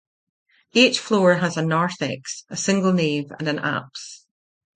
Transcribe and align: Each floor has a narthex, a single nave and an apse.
Each 0.73 0.97
floor 0.97 1.35
has 1.35 1.57
a 1.57 1.61
narthex, 1.61 2.43
a 2.49 2.57
single 2.57 2.91
nave 2.91 3.31
and 3.39 3.47
an 3.47 3.59
apse. 3.59 4.25